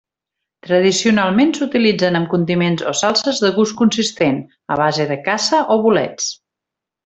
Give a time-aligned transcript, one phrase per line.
[0.67, 4.41] Tradicionalment s'utilitzen amb condiments o salses de gust consistent,
[4.77, 6.35] a base de caça o bolets.